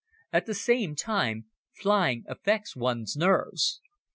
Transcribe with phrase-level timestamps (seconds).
[0.33, 3.81] At the same time, flying affects one's nerves.